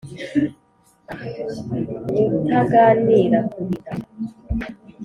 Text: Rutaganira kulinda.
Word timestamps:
Rutaganira 2.47 3.37
kulinda. 3.51 3.91